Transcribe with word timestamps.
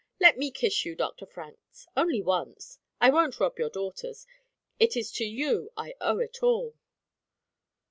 Let 0.19 0.35
me 0.35 0.49
kiss 0.49 0.83
you, 0.83 0.95
Dr. 0.95 1.27
Franks, 1.27 1.85
only 1.95 2.23
once. 2.23 2.79
I 2.99 3.11
won't 3.11 3.39
rob 3.39 3.59
your 3.59 3.69
daughters. 3.69 4.25
It 4.79 4.97
is 4.97 5.11
to 5.11 5.25
you 5.25 5.69
I 5.77 5.93
owe 6.01 6.17
it 6.17 6.41
all." 6.41 6.73